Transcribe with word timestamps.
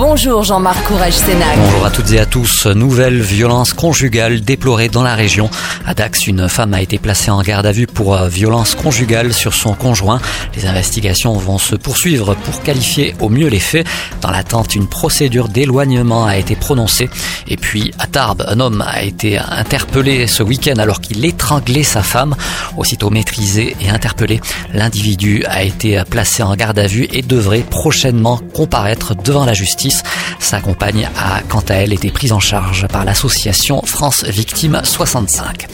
Bonjour 0.00 0.44
Jean-Marc 0.44 0.82
Courage 0.84 1.12
Sénac. 1.12 1.58
Bonjour 1.58 1.84
à 1.84 1.90
toutes 1.90 2.10
et 2.12 2.18
à 2.18 2.24
tous. 2.24 2.64
Nouvelle 2.64 3.20
violence 3.20 3.74
conjugale 3.74 4.40
déplorée 4.40 4.88
dans 4.88 5.02
la 5.02 5.14
région. 5.14 5.50
À 5.84 5.92
Dax, 5.92 6.26
une 6.26 6.48
femme 6.48 6.72
a 6.72 6.80
été 6.80 6.96
placée 6.96 7.30
en 7.30 7.42
garde 7.42 7.66
à 7.66 7.72
vue 7.72 7.86
pour 7.86 8.14
euh, 8.14 8.26
violence 8.26 8.74
conjugale 8.74 9.34
sur 9.34 9.52
son 9.52 9.74
conjoint. 9.74 10.18
Les 10.56 10.64
investigations 10.64 11.34
vont 11.34 11.58
se 11.58 11.76
poursuivre 11.76 12.34
pour 12.34 12.62
qualifier 12.62 13.14
au 13.20 13.28
mieux 13.28 13.48
les 13.48 13.60
faits. 13.60 13.86
Dans 14.22 14.30
l'attente, 14.30 14.74
une 14.74 14.86
procédure 14.86 15.48
d'éloignement 15.48 16.24
a 16.24 16.38
été 16.38 16.56
prononcée. 16.56 17.10
Et 17.46 17.58
puis, 17.58 17.92
à 17.98 18.06
Tarbes, 18.06 18.46
un 18.48 18.58
homme 18.58 18.82
a 18.86 19.02
été 19.02 19.36
interpellé 19.36 20.26
ce 20.26 20.42
week-end 20.42 20.78
alors 20.78 21.02
qu'il 21.02 21.22
étranglait 21.26 21.82
sa 21.82 22.02
femme. 22.02 22.36
Aussitôt 22.78 23.10
maîtrisé 23.10 23.76
et 23.82 23.90
interpellé, 23.90 24.40
l'individu 24.72 25.44
a 25.46 25.62
été 25.62 26.02
placé 26.08 26.42
en 26.42 26.56
garde 26.56 26.78
à 26.78 26.86
vue 26.86 27.06
et 27.12 27.20
devrait 27.20 27.64
prochainement 27.68 28.40
comparaître 28.54 29.14
devant 29.14 29.44
la 29.44 29.52
justice. 29.52 29.89
Sa 30.38 30.60
compagne 30.60 31.08
a 31.16 31.42
quant 31.48 31.64
à 31.68 31.74
elle 31.74 31.92
été 31.92 32.10
prise 32.10 32.32
en 32.32 32.40
charge 32.40 32.86
par 32.88 33.04
l'association 33.04 33.82
France 33.84 34.24
Victimes 34.24 34.80
65. 34.82 35.68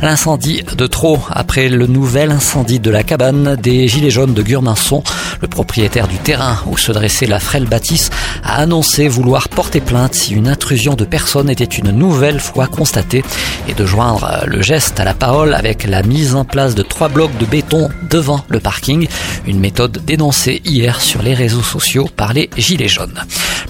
L'incendie 0.00 0.62
de 0.76 0.86
trop 0.86 1.20
après 1.30 1.68
le 1.68 1.86
nouvel 1.86 2.30
incendie 2.30 2.80
de 2.80 2.90
la 2.90 3.02
cabane 3.02 3.56
des 3.56 3.88
Gilets 3.88 4.10
jaunes 4.10 4.34
de 4.34 4.42
Gurmançon. 4.42 5.02
Le 5.40 5.48
propriétaire 5.48 6.08
du 6.08 6.16
terrain 6.16 6.58
où 6.66 6.76
se 6.76 6.92
dressait 6.92 7.26
la 7.26 7.40
frêle 7.40 7.66
bâtisse 7.66 8.10
a 8.42 8.56
annoncé 8.56 9.08
vouloir 9.08 9.48
porter 9.48 9.80
plainte 9.80 10.14
si 10.14 10.34
une 10.34 10.48
intrusion 10.48 10.94
de 10.94 11.04
personnes 11.04 11.50
était 11.50 11.64
une 11.64 11.90
nouvelle 11.90 12.40
fois 12.40 12.66
constatée 12.66 13.22
et 13.68 13.74
de 13.74 13.86
joindre 13.86 14.44
le 14.46 14.62
geste 14.62 14.98
à 14.98 15.04
la 15.04 15.14
parole 15.14 15.54
avec 15.54 15.84
la 15.84 16.02
mise 16.02 16.34
en 16.34 16.44
place 16.44 16.74
de 16.74 16.82
trois 16.82 17.08
blocs 17.08 17.36
de 17.38 17.46
béton 17.46 17.88
devant 18.10 18.44
le 18.48 18.60
parking, 18.60 19.06
une 19.46 19.60
méthode 19.60 20.04
dénoncée 20.04 20.62
hier 20.64 21.00
sur 21.00 21.22
les 21.22 21.34
réseaux 21.34 21.62
sociaux 21.62 22.08
par 22.16 22.32
les 22.32 22.50
Gilets 22.56 22.88
jaunes. 22.88 23.20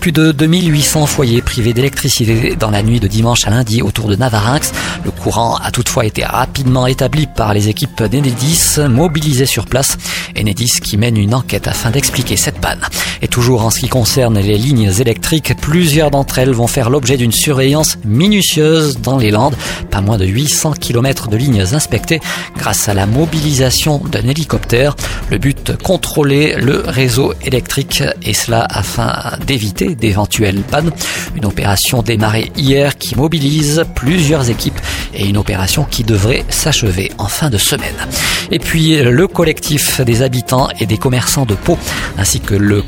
Plus 0.03 0.11
de 0.11 0.33
2800 0.33 1.06
foyers 1.06 1.42
privés 1.42 1.72
d'électricité 1.72 2.56
dans 2.56 2.72
la 2.72 2.83
nuit 2.83 2.98
de 2.98 3.06
dimanche 3.06 3.47
à 3.47 3.50
lundi 3.50 3.83
autour 3.83 4.08
de 4.08 4.17
Navarinx. 4.17 4.72
Le 5.05 5.12
courant 5.12 5.55
a 5.58 5.70
toutefois 5.70 6.05
été 6.05 6.25
rapidement 6.25 6.89
établi 6.89 7.28
par 7.28 7.55
les 7.55 7.69
équipes 7.69 8.03
d'Enedis 8.03 8.78
mobilisées 8.89 9.47
sur 9.47 9.64
place. 9.64 9.97
Enedis 10.36 10.80
qui 10.83 10.97
mène 10.97 11.17
une 11.17 11.36
enquête 11.36 11.69
afin 11.69 11.91
d'expliquer 11.91 12.36
cette 12.36 12.58
panne. 12.58 12.80
Et 13.23 13.28
toujours 13.28 13.65
en 13.65 13.70
ce 13.70 13.78
qui 13.78 13.89
concerne 13.89 14.39
les 14.39 14.59
lignes 14.59 14.92
électriques, 14.98 15.55
plusieurs 15.61 16.11
d'entre 16.11 16.39
elles 16.39 16.51
vont 16.51 16.67
faire 16.67 16.91
l'objet 16.91 17.17
d'une 17.17 17.31
surveillance 17.31 17.97
minutieuse 18.05 18.98
dans 18.98 19.17
les 19.17 19.31
Landes. 19.31 19.55
Pas 19.91 20.01
moins 20.01 20.19
de 20.19 20.27
800 20.27 20.73
km 20.73 21.29
de 21.29 21.37
lignes 21.37 21.61
inspectées 21.61 22.20
grâce 22.56 22.89
à 22.89 22.95
la 22.95 23.06
mobilisation 23.06 23.98
d'un 23.98 24.27
hélicoptère. 24.29 24.97
Le 25.31 25.39
but, 25.39 25.77
contrôler 25.83 26.56
le 26.56 26.83
réseau 26.84 27.33
électrique 27.42 28.03
et 28.25 28.34
cela 28.34 28.67
afin 28.69 29.39
d'éviter 29.47 29.95
d'éventuelles 29.95 30.62
pannes. 30.62 30.91
Une 31.36 31.47
opération 31.47 32.03
démarrée 32.03 32.51
hier 32.57 32.98
qui 32.98 33.17
mobilise 33.17 33.84
plusieurs 33.95 34.51
équipes 34.51 34.81
et 35.14 35.27
une 35.27 35.36
opération 35.36 35.86
qui 35.89 36.03
devrait 36.03 36.45
s'achever 36.48 37.12
en 37.19 37.27
fin 37.27 37.51
de 37.51 37.59
semaine. 37.59 37.95
Et 38.51 38.59
puis 38.59 38.97
le 38.97 39.29
collectif 39.29 40.01
des 40.01 40.23
habitants 40.23 40.69
et 40.81 40.86
des 40.86 40.98
commerçants 40.98 41.47
de 41.47 41.55
Pau 41.55 41.79
ainsi 42.19 42.41
que 42.41 42.55
le 42.55 42.83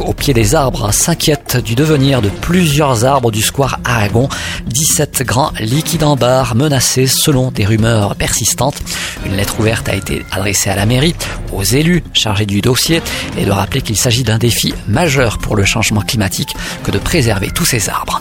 au 0.00 0.12
pied 0.12 0.34
des 0.34 0.54
arbres 0.54 0.92
s'inquiète 0.92 1.56
du 1.56 1.74
devenir 1.74 2.20
de 2.20 2.28
plusieurs 2.28 3.04
arbres 3.04 3.30
du 3.30 3.40
square 3.40 3.78
Aragon. 3.84 4.28
17 4.66 5.22
grands 5.22 5.52
liquides 5.58 6.02
en 6.02 6.16
barre 6.16 6.54
menacés 6.54 7.06
selon 7.06 7.50
des 7.50 7.64
rumeurs 7.64 8.14
persistantes. 8.16 8.76
Une 9.24 9.36
lettre 9.36 9.58
ouverte 9.58 9.88
a 9.88 9.94
été 9.94 10.24
adressée 10.32 10.70
à 10.70 10.76
la 10.76 10.86
mairie, 10.86 11.14
aux 11.52 11.62
élus 11.62 12.02
chargés 12.12 12.46
du 12.46 12.60
dossier 12.60 13.00
et 13.38 13.44
de 13.44 13.50
rappeler 13.50 13.80
qu'il 13.80 13.96
s'agit 13.96 14.24
d'un 14.24 14.38
défi 14.38 14.74
majeur 14.86 15.38
pour 15.38 15.56
le 15.56 15.64
changement 15.64 16.02
climatique 16.02 16.54
que 16.84 16.90
de 16.90 16.98
préserver 16.98 17.50
tous 17.50 17.64
ces 17.64 17.88
arbres. 17.88 18.20